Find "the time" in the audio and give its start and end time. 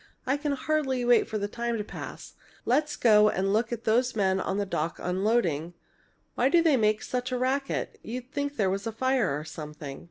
1.37-1.77